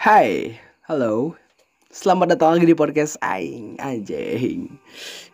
Hai, 0.00 0.56
halo. 0.88 1.36
Selamat 1.92 2.32
datang 2.32 2.56
lagi 2.56 2.64
di 2.64 2.72
podcast 2.72 3.20
Aing 3.20 3.76
Anjing. 3.76 4.80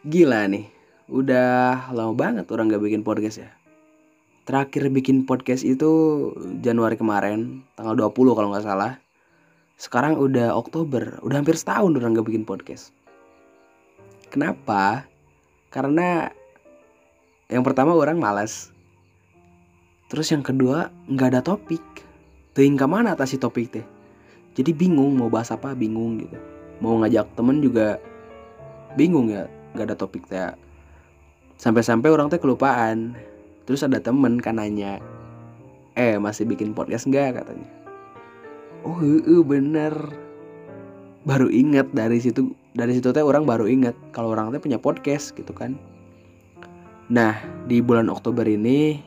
Gila 0.03 0.51
nih, 0.51 0.67
udah 1.07 1.87
lama 1.95 2.11
banget 2.19 2.51
orang 2.51 2.75
gak 2.75 2.83
bikin 2.83 3.07
podcast 3.07 3.47
ya. 3.47 3.55
Terakhir 4.43 4.91
bikin 4.91 5.23
podcast 5.23 5.63
itu 5.63 5.87
Januari 6.67 6.99
kemarin, 6.99 7.63
tanggal 7.79 8.11
20 8.11 8.35
kalau 8.35 8.51
nggak 8.51 8.67
salah. 8.67 8.99
Sekarang 9.79 10.19
udah 10.19 10.59
Oktober, 10.59 11.23
udah 11.23 11.37
hampir 11.39 11.55
setahun 11.55 11.95
orang 11.95 12.19
gak 12.19 12.27
bikin 12.27 12.43
podcast. 12.43 12.91
Kenapa? 14.35 15.07
Karena 15.71 16.35
yang 17.47 17.63
pertama 17.63 17.95
orang 17.95 18.19
malas. 18.19 18.75
Terus 20.11 20.27
yang 20.35 20.43
kedua 20.43 20.91
nggak 21.07 21.39
ada 21.39 21.55
topik. 21.55 21.87
Ting 22.51 22.75
ke 22.75 22.87
mana 22.91 23.15
atas 23.15 23.31
si 23.31 23.39
topik 23.39 23.71
teh? 23.71 23.87
Jadi 24.57 24.73
bingung 24.73 25.21
mau 25.21 25.29
bahas 25.29 25.53
apa 25.53 25.77
bingung 25.77 26.25
gitu. 26.25 26.37
Mau 26.81 26.97
ngajak 27.05 27.29
temen 27.37 27.61
juga 27.61 28.01
bingung 28.97 29.29
ya 29.29 29.45
nggak 29.77 29.93
ada 29.93 29.97
topik 29.97 30.25
teh. 30.25 30.57
Sampai-sampai 31.61 32.09
orang 32.09 32.33
teh 32.33 32.41
kelupaan. 32.41 33.13
Terus 33.69 33.85
ada 33.85 34.01
temen 34.01 34.39
kan 34.39 34.63
nanya, 34.63 35.03
eh 35.99 36.17
masih 36.17 36.47
bikin 36.47 36.73
podcast 36.73 37.05
nggak 37.11 37.43
katanya. 37.43 37.69
Oh 38.87 39.03
iya 39.03 39.43
bener. 39.43 39.95
Baru 41.27 41.51
inget 41.51 41.91
dari 41.91 42.23
situ 42.23 42.55
dari 42.73 42.95
situ 42.95 43.11
teh 43.11 43.21
orang 43.21 43.43
baru 43.43 43.67
inget 43.67 43.99
kalau 44.15 44.33
orang 44.33 44.55
teh 44.55 44.63
punya 44.63 44.79
podcast 44.79 45.35
gitu 45.35 45.51
kan. 45.51 45.75
Nah 47.11 47.37
di 47.67 47.83
bulan 47.83 48.07
Oktober 48.07 48.47
ini 48.47 49.03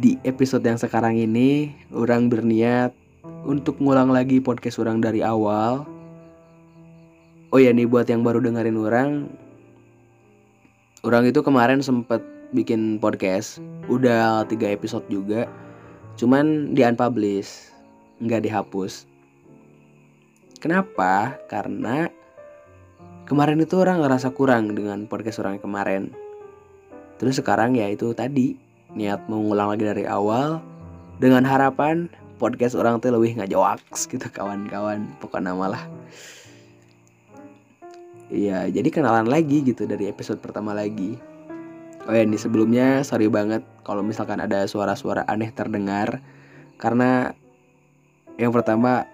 di 0.00 0.16
episode 0.24 0.64
yang 0.64 0.80
sekarang 0.80 1.20
ini 1.20 1.76
orang 1.92 2.32
berniat 2.32 3.03
untuk 3.44 3.80
ngulang 3.80 4.12
lagi 4.12 4.40
podcast 4.40 4.80
orang 4.80 5.00
dari 5.00 5.24
awal. 5.24 5.88
Oh 7.54 7.60
ya 7.60 7.70
nih 7.70 7.88
buat 7.88 8.08
yang 8.10 8.26
baru 8.26 8.42
dengerin 8.42 8.78
orang, 8.80 9.10
orang 11.06 11.28
itu 11.28 11.38
kemarin 11.44 11.84
sempet 11.84 12.20
bikin 12.50 12.98
podcast, 12.98 13.62
udah 13.86 14.42
tiga 14.50 14.70
episode 14.70 15.06
juga, 15.06 15.46
cuman 16.18 16.74
di 16.74 16.82
unpublish, 16.82 17.70
nggak 18.18 18.42
dihapus. 18.48 19.06
Kenapa? 20.58 21.38
Karena 21.46 22.08
kemarin 23.28 23.60
itu 23.62 23.78
orang 23.78 24.02
ngerasa 24.02 24.32
kurang 24.32 24.72
dengan 24.74 25.06
podcast 25.06 25.38
orang 25.44 25.60
kemarin. 25.60 26.10
Terus 27.20 27.38
sekarang 27.38 27.78
ya 27.78 27.86
itu 27.86 28.10
tadi 28.16 28.58
niat 28.94 29.30
mau 29.30 29.38
ngulang 29.38 29.76
lagi 29.76 29.84
dari 29.86 30.04
awal 30.08 30.58
dengan 31.22 31.46
harapan 31.46 32.10
podcast 32.44 32.76
orang 32.76 33.00
tuh 33.00 33.08
lebih 33.08 33.40
ngajawaks 33.40 34.04
gitu 34.12 34.28
kawan-kawan. 34.28 35.08
Pokoknya 35.16 35.56
malah. 35.56 35.80
Iya 38.28 38.68
jadi 38.68 38.88
kenalan 38.92 39.24
lagi 39.24 39.64
gitu 39.64 39.88
dari 39.88 40.12
episode 40.12 40.44
pertama 40.44 40.76
lagi. 40.76 41.16
Oh 42.04 42.12
ya 42.12 42.20
ini 42.20 42.36
sebelumnya 42.36 43.00
sorry 43.00 43.32
banget 43.32 43.64
kalau 43.80 44.04
misalkan 44.04 44.44
ada 44.44 44.68
suara-suara 44.68 45.24
aneh 45.24 45.48
terdengar. 45.56 46.20
Karena 46.76 47.32
yang 48.36 48.52
pertama 48.52 49.08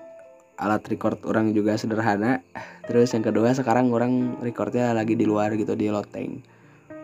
alat 0.59 0.83
record 0.91 1.23
orang 1.23 1.55
juga 1.55 1.79
sederhana. 1.79 2.43
Terus 2.91 3.15
yang 3.15 3.23
kedua 3.23 3.55
sekarang 3.55 3.95
orang 3.95 4.43
recordnya 4.43 4.91
lagi 4.91 5.15
di 5.15 5.23
luar 5.23 5.55
gitu 5.55 5.79
di 5.79 5.87
loteng. 5.87 6.43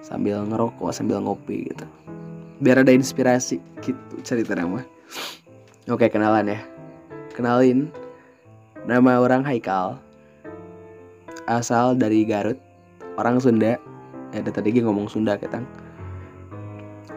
Sambil 0.02 0.42
ngerokok 0.42 0.90
sambil 0.90 1.22
ngopi 1.22 1.70
gitu. 1.70 1.86
Biar 2.58 2.82
ada 2.82 2.90
inspirasi 2.90 3.62
gitu 3.78 4.18
cerita 4.26 4.58
nama 4.58 4.82
Oke 5.86 6.10
kenalan 6.10 6.50
ya. 6.50 6.58
Kenalin 7.30 7.94
Nama 8.90 9.22
orang 9.22 9.46
Haikal. 9.46 10.02
Asal 11.46 11.94
dari 11.94 12.26
Garut 12.26 12.58
Orang 13.14 13.38
Sunda. 13.38 13.78
Ya 14.34 14.42
dari 14.42 14.50
tadi 14.50 14.74
ngomong 14.82 15.06
Sunda 15.06 15.38
ketang. 15.38 15.62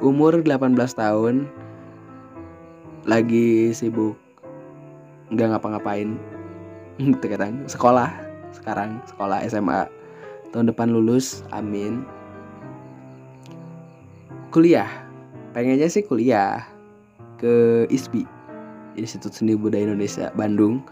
Umur 0.06 0.46
18 0.46 0.78
tahun 0.94 1.50
Lagi 3.10 3.74
sibuk 3.74 4.14
Nggak 5.34 5.58
ngapa-ngapain. 5.58 6.14
Gitu 7.02 7.26
Sekolah 7.66 8.14
Sekarang 8.54 9.02
sekolah 9.10 9.50
SMA 9.50 9.90
Tahun 10.54 10.70
depan 10.70 10.94
lulus 10.94 11.42
Amin. 11.50 12.06
Kuliah 14.54 15.10
Pengennya 15.58 15.90
sih 15.90 16.06
kuliah 16.06 16.70
Ke 17.42 17.90
ISBI 17.90 18.38
Institut 19.00 19.32
Seni 19.32 19.56
Budaya 19.56 19.88
Indonesia 19.88 20.30
Bandung 20.36 20.84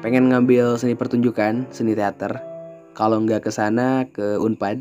pengen 0.00 0.32
ngambil 0.32 0.80
seni 0.80 0.96
pertunjukan 0.96 1.68
seni 1.68 1.92
teater. 1.92 2.40
Kalau 2.96 3.20
nggak 3.20 3.46
ke 3.46 3.50
sana 3.52 4.08
ke 4.08 4.40
Unpad 4.40 4.80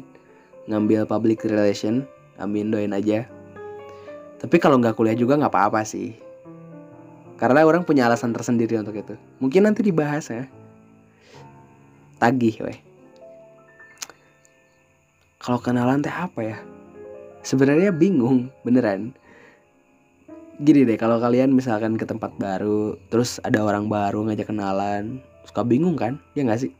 ngambil 0.72 1.03
public 1.06 1.44
relation 1.44 2.07
amin 2.39 2.72
doain 2.72 2.95
aja. 2.95 3.28
Tapi 4.39 4.56
kalau 4.57 4.79
nggak 4.79 4.95
kuliah 4.95 5.18
juga 5.19 5.35
nggak 5.35 5.51
apa-apa 5.51 5.84
sih. 5.84 6.16
Karena 7.35 7.63
orang 7.63 7.84
punya 7.84 8.07
alasan 8.07 8.31
tersendiri 8.31 8.79
untuk 8.79 8.95
itu. 8.95 9.16
Mungkin 9.39 9.68
nanti 9.68 9.84
dibahas 9.84 10.31
ya. 10.31 10.47
Tagih 12.19 12.56
weh. 12.63 12.79
Kalau 15.39 15.59
kenalan 15.59 16.03
teh 16.03 16.12
apa 16.12 16.39
ya? 16.44 16.57
Sebenarnya 17.44 17.95
bingung 17.95 18.51
beneran 18.68 19.16
gini 20.59 20.84
deh 20.84 21.00
kalau 21.00 21.24
kalian 21.24 21.56
misalkan 21.56 21.96
ke 21.96 22.03
tempat 22.03 22.36
baru 22.36 23.00
terus 23.08 23.40
ada 23.47 23.64
orang 23.64 23.88
baru 23.88 24.28
ngajak 24.28 24.52
kenalan 24.52 25.24
suka 25.47 25.64
bingung 25.64 25.96
kan? 25.96 26.20
Ya 26.36 26.44
nggak 26.44 26.68
sih? 26.68 26.72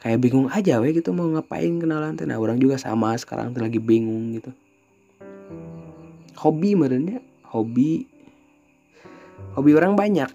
Kayak 0.00 0.24
bingung 0.24 0.48
aja 0.48 0.80
weh 0.80 0.96
gitu 0.96 1.12
mau 1.12 1.28
ngapain 1.28 1.76
kenalan 1.76 2.16
tuh 2.16 2.24
nah 2.24 2.40
orang 2.40 2.56
juga 2.56 2.80
sama 2.80 3.12
sekarang 3.20 3.52
tuh 3.52 3.60
lagi 3.60 3.76
bingung 3.76 4.40
gitu. 4.40 4.50
Hobi 6.40 6.72
merenya 6.72 7.20
hobi 7.52 8.08
hobi 9.52 9.70
orang 9.76 9.92
banyak. 9.92 10.32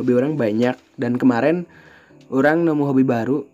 Hobi 0.00 0.12
orang 0.16 0.40
banyak 0.40 0.76
dan 0.96 1.20
kemarin 1.20 1.68
orang 2.32 2.64
nemu 2.64 2.84
hobi 2.88 3.04
baru 3.04 3.44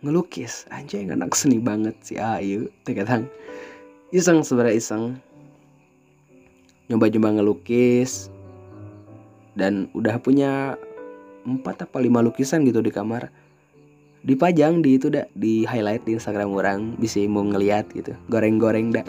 ngelukis. 0.00 0.64
Anjay 0.72 1.04
anak 1.04 1.36
seni 1.36 1.60
banget 1.60 2.00
sih 2.00 2.16
ayo 2.16 2.72
teketang 2.88 3.28
iseng 4.08 4.40
sebenarnya 4.40 4.80
iseng 4.80 5.20
nyoba-nyoba 6.90 7.38
ngelukis. 7.38 8.28
Dan 9.54 9.86
udah 9.94 10.18
punya 10.18 10.74
empat 11.46 11.86
apa 11.86 12.02
lima 12.02 12.20
lukisan 12.20 12.66
gitu 12.66 12.82
di 12.82 12.90
kamar. 12.90 13.30
Dipajang 14.20 14.84
di 14.84 15.00
itu 15.00 15.08
dah 15.08 15.24
di 15.32 15.64
highlight 15.64 16.04
di 16.04 16.18
Instagram 16.18 16.52
orang 16.52 16.98
bisa 17.00 17.22
mau 17.30 17.46
ngeliat 17.46 17.88
gitu. 17.94 18.12
Goreng-goreng 18.28 18.92
dah 18.92 19.06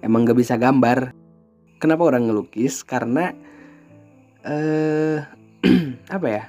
emang 0.00 0.24
gak 0.24 0.38
bisa 0.38 0.56
gambar. 0.56 1.12
Kenapa 1.82 2.02
orang 2.08 2.30
ngelukis? 2.30 2.80
Karena 2.86 3.34
eh 4.46 5.20
apa 6.16 6.28
ya? 6.30 6.44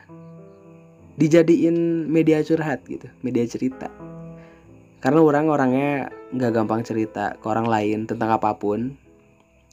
Dijadiin 1.16 2.08
media 2.12 2.44
curhat 2.44 2.84
gitu 2.88 3.08
media 3.26 3.44
cerita. 3.44 3.92
Karena 5.04 5.22
orang 5.22 5.52
orangnya 5.52 6.10
nggak 6.34 6.52
gampang 6.52 6.82
cerita 6.82 7.38
ke 7.38 7.46
orang 7.46 7.70
lain 7.70 8.00
tentang 8.10 8.36
apa 8.36 8.58
pun 8.58 8.98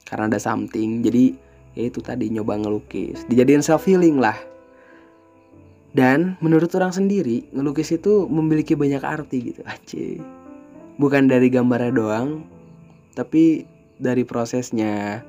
karena 0.06 0.28
ada 0.28 0.40
something 0.40 1.02
jadi 1.02 1.34
ya 1.72 1.88
itu 1.88 2.00
tadi 2.04 2.28
nyoba 2.28 2.60
ngelukis. 2.60 3.24
Dijadiin 3.28 3.64
self 3.64 3.84
healing 3.88 4.20
lah. 4.20 4.36
Dan 5.92 6.40
menurut 6.40 6.72
orang 6.72 6.92
sendiri 6.92 7.44
ngelukis 7.52 7.92
itu 7.92 8.24
memiliki 8.28 8.72
banyak 8.72 9.04
arti 9.04 9.52
gitu. 9.52 9.60
Aja 9.72 10.20
bukan 11.00 11.28
dari 11.28 11.48
gambarnya 11.48 11.92
doang 11.92 12.28
tapi 13.16 13.64
dari 14.00 14.24
prosesnya. 14.24 15.24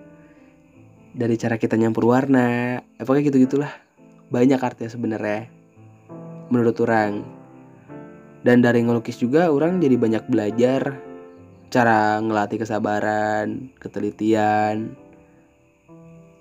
Dari 1.14 1.38
cara 1.38 1.62
kita 1.62 1.78
nyampur 1.78 2.10
warna. 2.10 2.82
Apa 2.98 3.14
kayak 3.14 3.30
gitu 3.30 3.46
gitulah 3.46 3.70
banyak 4.34 4.58
artinya 4.58 4.90
sebenarnya 4.90 5.46
menurut 6.50 6.74
orang. 6.82 7.22
Dan 8.42 8.60
dari 8.66 8.82
ngelukis 8.84 9.22
juga 9.22 9.48
orang 9.54 9.78
jadi 9.78 9.96
banyak 9.96 10.26
belajar 10.28 11.13
cara 11.74 12.22
ngelatih 12.22 12.62
kesabaran, 12.62 13.74
ketelitian. 13.82 14.94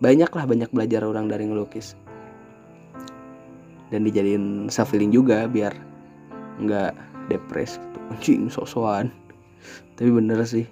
Banyak 0.05 0.29
lah 0.29 0.45
banyak 0.45 0.69
belajar 0.69 1.09
orang 1.09 1.33
dari 1.33 1.49
ngelukis. 1.49 1.97
Dan 3.89 4.05
dijadiin 4.05 4.69
self 4.69 4.93
healing 4.93 5.09
juga 5.09 5.49
biar 5.49 5.73
nggak 6.61 6.93
depres 7.33 7.81
gitu. 7.81 7.99
Anjing 8.13 8.53
sosokan. 8.53 9.09
Tapi 9.97 10.13
bener 10.13 10.45
sih. 10.45 10.69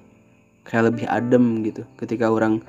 Kayak 0.68 0.92
lebih 0.92 1.06
adem 1.08 1.64
gitu 1.64 1.88
ketika 1.96 2.28
orang 2.28 2.60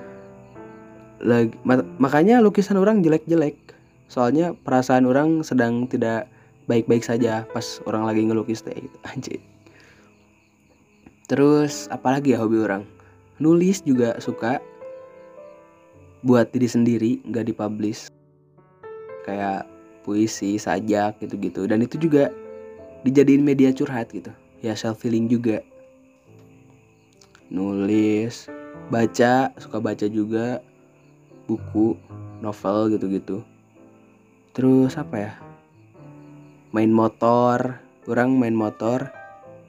lagi 1.22 1.54
makanya 2.00 2.40
lukisan 2.40 2.80
orang 2.80 3.04
jelek-jelek. 3.04 3.76
Soalnya 4.08 4.56
perasaan 4.56 5.04
orang 5.04 5.44
sedang 5.44 5.92
tidak 5.92 6.32
baik-baik 6.72 7.04
saja 7.04 7.44
pas 7.52 7.84
orang 7.84 8.08
lagi 8.08 8.24
ngelukis 8.24 8.64
teh 8.64 8.80
gitu. 8.80 8.98
Anjing. 9.12 9.51
Terus 11.32 11.88
apalagi 11.88 12.36
ya 12.36 12.44
hobi 12.44 12.60
orang? 12.60 12.84
Nulis 13.40 13.80
juga 13.88 14.20
suka 14.20 14.60
buat 16.28 16.52
diri 16.52 16.68
sendiri, 16.68 17.12
nggak 17.24 17.48
dipublish. 17.48 18.12
kayak 19.22 19.64
puisi 20.04 20.60
sajak 20.60 21.24
gitu-gitu. 21.24 21.70
Dan 21.72 21.88
itu 21.88 21.96
juga 21.96 22.34
dijadiin 23.08 23.48
media 23.48 23.72
curhat 23.72 24.12
gitu. 24.12 24.34
Ya 24.60 24.76
self 24.76 25.00
healing 25.08 25.32
juga. 25.32 25.64
Nulis 27.48 28.52
baca 28.92 29.56
suka 29.56 29.80
baca 29.80 30.12
juga. 30.12 30.60
Buku 31.48 31.96
novel 32.44 32.92
gitu-gitu. 32.92 33.40
Terus 34.52 35.00
apa 35.00 35.16
ya? 35.16 35.34
Main 36.76 36.92
motor. 36.92 37.80
Orang 38.10 38.36
main 38.36 38.58
motor 38.58 39.14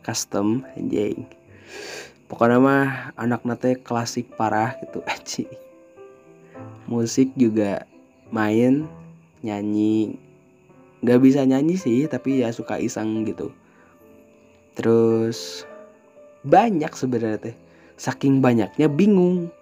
custom 0.02 0.64
anjing 0.74 1.28
pokoknya 2.26 2.58
mah 2.58 2.86
anak 3.20 3.44
nate 3.44 3.76
klasik 3.80 4.32
parah 4.36 4.74
gitu 4.80 5.04
aci. 5.12 5.44
Musik 6.88 7.32
juga 7.36 7.84
main 8.32 8.88
nyanyi. 9.44 10.16
Nggak 11.02 11.20
bisa 11.20 11.40
nyanyi 11.42 11.74
sih 11.76 12.06
tapi 12.06 12.40
ya 12.40 12.54
suka 12.54 12.78
iseng 12.78 13.26
gitu. 13.26 13.52
Terus 14.78 15.68
banyak 16.46 16.90
sebenarnya 16.94 17.52
teh. 17.52 17.56
Saking 18.00 18.40
banyaknya 18.40 18.88
bingung 18.88 19.52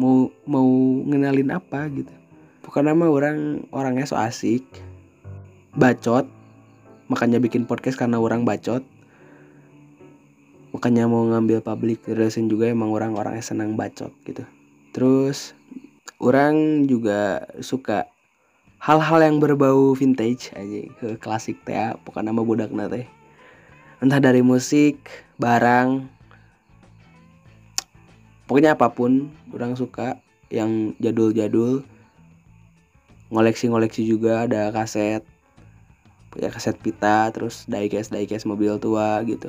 mau 0.00 0.32
mau 0.48 0.66
ngenalin 1.04 1.54
apa 1.54 1.86
gitu. 1.92 2.10
Pokoknya 2.64 2.96
mah 2.96 3.10
orang 3.12 3.68
orangnya 3.70 4.08
so 4.08 4.16
asik. 4.16 4.64
Bacot 5.74 6.26
makanya 7.08 7.36
bikin 7.36 7.68
podcast 7.68 8.00
karena 8.00 8.16
orang 8.16 8.48
bacot 8.48 8.80
makanya 10.84 11.08
mau 11.08 11.24
ngambil 11.24 11.64
public 11.64 12.04
relation 12.04 12.44
juga 12.44 12.68
emang 12.68 12.92
orang-orangnya 12.92 13.40
senang 13.40 13.72
bacot 13.72 14.12
gitu 14.28 14.44
terus 14.92 15.56
orang 16.20 16.84
juga 16.84 17.48
suka 17.64 18.04
hal-hal 18.84 19.24
yang 19.24 19.40
berbau 19.40 19.96
vintage 19.96 20.52
aja 20.52 20.84
ke 21.00 21.16
klasik 21.16 21.56
teh 21.64 21.72
ya. 21.72 21.96
pokoknya 22.04 22.36
nama 22.36 22.44
budak 22.44 22.68
nate 22.68 23.08
entah 24.04 24.20
dari 24.20 24.44
musik 24.44 25.00
barang 25.40 26.04
pokoknya 28.44 28.76
apa 28.76 28.92
pun 28.92 29.32
orang 29.56 29.80
suka 29.80 30.20
yang 30.52 30.92
jadul-jadul 31.00 31.80
ngoleksi-ngoleksi 33.32 34.04
juga 34.04 34.44
ada 34.44 34.68
kaset 34.68 35.24
punya 36.28 36.52
kaset 36.52 36.76
pita 36.76 37.32
terus 37.32 37.64
diecast 37.72 38.12
diecast 38.12 38.44
mobil 38.44 38.76
tua 38.76 39.24
gitu 39.24 39.48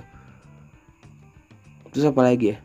terus 1.96 2.12
apa 2.12 2.28
lagi 2.28 2.52
ya? 2.52 2.58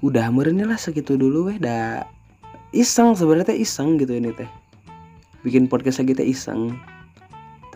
Udah 0.00 0.32
merenya 0.32 0.64
lah 0.64 0.80
segitu 0.80 1.20
dulu 1.20 1.52
weh. 1.52 1.60
Dah 1.60 2.08
iseng 2.72 3.12
sebenarnya 3.12 3.52
iseng 3.52 4.00
gitu 4.00 4.16
ini 4.16 4.32
teh. 4.32 4.48
Bikin 5.44 5.68
podcast 5.68 6.00
lagi 6.00 6.16
teh 6.16 6.24
iseng. 6.24 6.80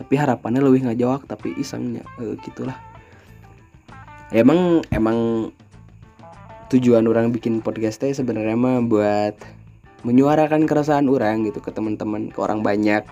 Tapi 0.01 0.17
harapannya 0.17 0.65
lebih 0.65 0.89
nggak 0.89 0.97
jawab 0.97 1.21
tapi 1.29 1.53
isengnya 1.61 2.01
e, 2.17 2.33
gitulah. 2.41 2.73
Emang 4.33 4.81
emang 4.89 5.51
tujuan 6.73 7.05
orang 7.05 7.29
bikin 7.29 7.61
podcast 7.61 8.01
teh 8.01 8.17
sebenarnya 8.17 8.57
mah 8.57 8.81
buat 8.81 9.37
menyuarakan 10.01 10.65
keresahan 10.65 11.05
orang 11.05 11.45
gitu 11.45 11.61
ke 11.61 11.69
teman-teman 11.69 12.33
ke 12.33 12.39
orang 12.41 12.65
banyak. 12.65 13.05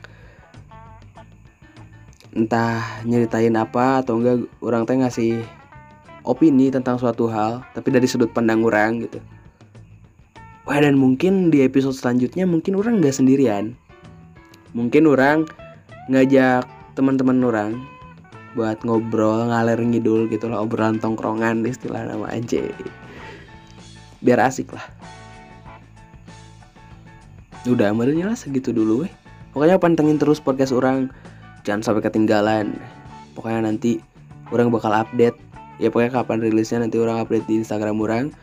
Entah 2.33 3.03
nyeritain 3.05 3.53
apa 3.53 4.01
atau 4.01 4.17
enggak 4.17 4.49
orang 4.65 4.89
teh 4.89 4.97
ngasih 4.97 5.58
opini 6.23 6.71
tentang 6.71 6.99
suatu 6.99 7.27
hal 7.31 7.63
tapi 7.71 7.91
dari 7.91 8.07
sudut 8.07 8.31
pandang 8.31 8.63
orang 8.65 9.05
gitu. 9.07 9.19
Wah 10.69 10.77
dan 10.77 11.01
mungkin 11.01 11.49
di 11.49 11.65
episode 11.65 11.97
selanjutnya 11.97 12.45
mungkin 12.45 12.77
orang 12.77 13.01
nggak 13.01 13.15
sendirian. 13.15 13.73
Mungkin 14.77 15.09
orang 15.09 15.49
ngajak 16.13 16.69
teman-teman 16.93 17.41
orang 17.41 17.71
buat 18.53 18.81
ngobrol 18.85 19.49
ngalir 19.49 19.81
ngidul 19.81 20.29
gitu 20.29 20.49
lah 20.49 20.61
obrolan 20.61 21.01
tongkrongan 21.01 21.65
istilah 21.65 22.05
nama 22.05 22.29
aja. 22.29 22.61
Biar 24.21 24.45
asik 24.45 24.69
lah. 24.75 24.85
Udah 27.65 27.89
merenya 27.91 28.29
lah 28.29 28.37
segitu 28.37 28.69
dulu 28.69 29.05
weh. 29.09 29.13
Pokoknya 29.57 29.81
pantengin 29.81 30.21
terus 30.21 30.37
podcast 30.37 30.69
orang. 30.69 31.09
Jangan 31.65 31.81
sampai 31.81 32.05
ketinggalan. 32.05 32.77
Pokoknya 33.33 33.65
nanti 33.65 33.97
orang 34.53 34.69
bakal 34.69 34.93
update 34.93 35.48
ya 35.79 35.87
pokoknya 35.89 36.11
kapan 36.11 36.43
rilisnya 36.43 36.83
nanti 36.83 36.99
orang 36.99 37.23
update 37.23 37.47
di 37.47 37.63
Instagram 37.63 37.97
orang. 38.03 38.35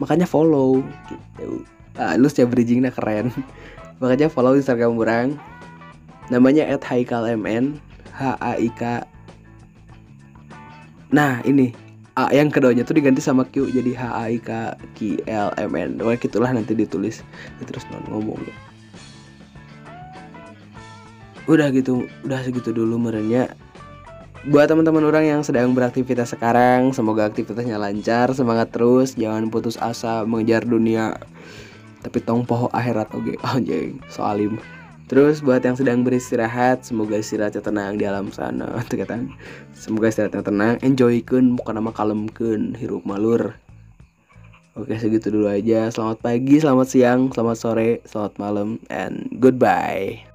Makanya 0.00 0.24
follow 0.24 0.80
gitu. 1.10 1.66
Ah, 1.98 2.16
lu 2.16 2.30
setiap 2.30 2.54
bridgingnya 2.54 2.94
keren. 2.94 3.34
Makanya 4.00 4.32
follow 4.32 4.56
Instagram 4.56 4.96
orang. 4.96 5.36
Namanya 6.32 6.64
at 6.70 6.80
haikalmn 6.86 7.76
h 8.14 8.22
a 8.38 8.52
i 8.56 8.70
k. 8.72 9.04
Nah 11.12 11.42
ini. 11.44 11.90
A 12.18 12.26
yang 12.34 12.50
keduanya 12.50 12.82
tuh 12.82 12.98
diganti 12.98 13.22
sama 13.22 13.46
Q 13.46 13.70
jadi 13.70 13.94
H 13.94 14.02
A 14.10 14.24
I 14.34 14.42
K 14.42 14.74
Q 14.98 15.22
L 15.30 15.54
M 15.56 15.72
N. 15.78 15.90
Wah 16.02 16.18
gitulah 16.18 16.50
nanti 16.50 16.74
ditulis. 16.74 17.22
Terus 17.62 17.86
non 17.88 18.02
ngomong. 18.10 18.40
Ya. 18.42 18.56
Udah 21.46 21.70
gitu, 21.70 22.06
udah 22.26 22.42
segitu 22.42 22.74
dulu 22.74 22.98
merenya 22.98 23.54
buat 24.48 24.72
teman-teman 24.72 25.04
orang 25.04 25.24
yang 25.28 25.40
sedang 25.44 25.76
beraktivitas 25.76 26.32
sekarang 26.32 26.96
semoga 26.96 27.28
aktivitasnya 27.28 27.76
lancar 27.76 28.32
semangat 28.32 28.72
terus 28.72 29.12
jangan 29.12 29.52
putus 29.52 29.76
asa 29.76 30.24
mengejar 30.24 30.64
dunia. 30.64 31.20
Tapi 32.00 32.24
tong 32.24 32.48
poho 32.48 32.72
akhirat 32.72 33.12
oke. 33.12 33.36
Okay. 33.36 33.46
anjing 33.52 34.00
soalim. 34.08 34.56
Terus 35.12 35.44
buat 35.44 35.60
yang 35.60 35.76
sedang 35.76 36.06
beristirahat 36.06 36.86
semoga 36.86 37.18
istirahatnya 37.18 37.60
tenang 37.60 38.00
di 38.00 38.08
alam 38.08 38.32
sana 38.32 38.80
kata. 38.88 39.28
Semoga 39.76 40.08
istirahatnya 40.08 40.40
tenang 40.40 40.74
enjoykan 40.80 41.60
bukan 41.60 41.76
nama 41.76 41.92
kalemkan 41.92 42.72
hirup 42.80 43.04
malur. 43.04 43.52
Oke 44.72 44.96
segitu 44.96 45.28
dulu 45.28 45.52
aja. 45.52 45.92
Selamat 45.92 46.24
pagi, 46.24 46.56
selamat 46.56 46.86
siang, 46.88 47.20
selamat 47.28 47.56
sore, 47.58 47.90
selamat 48.08 48.40
malam 48.40 48.80
And 48.88 49.28
goodbye 49.36 50.29